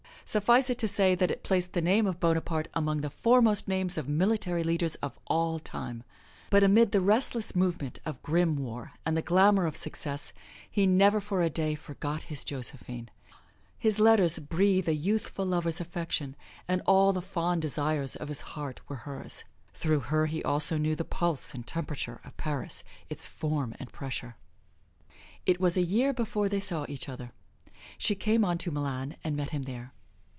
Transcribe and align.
Suffice 0.23 0.69
it 0.69 0.77
to 0.77 0.87
say 0.87 1.13
that 1.13 1.29
it 1.29 1.43
placed 1.43 1.73
the 1.73 1.81
name 1.81 2.07
of 2.07 2.21
Bonaparte 2.21 2.69
among 2.73 3.01
the 3.01 3.09
foremost 3.09 3.67
names 3.67 3.97
of 3.97 4.07
military 4.07 4.63
leaders 4.63 4.95
of 5.03 5.19
all 5.27 5.59
time. 5.59 6.03
But 6.49 6.63
amid 6.63 6.93
the 6.93 7.01
restless 7.01 7.53
movement 7.53 7.99
of 8.05 8.23
grim 8.23 8.55
war 8.55 8.93
and 9.05 9.17
the 9.17 9.21
glamour 9.21 9.65
of 9.65 9.75
success 9.75 10.31
he 10.71 10.87
never 10.87 11.19
for 11.19 11.41
a 11.41 11.49
day 11.49 11.75
forgot 11.75 12.23
his 12.31 12.45
Josephine. 12.45 13.09
His 13.77 13.99
letters 13.99 14.39
breathe 14.39 14.87
a 14.87 14.93
youthful 14.95 15.45
lover's 15.45 15.81
affection, 15.81 16.37
and 16.65 16.81
all 16.85 17.11
the 17.11 17.21
fond 17.21 17.61
desires 17.61 18.15
of 18.15 18.29
his 18.29 18.39
heart 18.55 18.79
were 18.87 18.95
hers. 19.03 19.43
Through 19.73 19.99
her 20.15 20.27
he 20.27 20.41
also 20.45 20.77
knew 20.77 20.95
the 20.95 21.03
pulse 21.03 21.53
and 21.53 21.67
temperature 21.67 22.21
of 22.23 22.37
Paris 22.37 22.85
its 23.09 23.25
form 23.25 23.75
and 23.81 23.91
pressure. 23.91 24.37
It 25.45 25.59
was 25.59 25.75
a 25.75 25.83
year 25.83 26.13
before 26.13 26.47
they 26.47 26.61
saw 26.61 26.85
each 26.87 27.09
other. 27.09 27.33
She 27.97 28.15
came 28.15 28.45
on 28.45 28.57
to 28.59 28.71
Milan 28.71 29.17
and 29.25 29.35
met 29.35 29.49
him 29.49 29.63
there. 29.63 29.91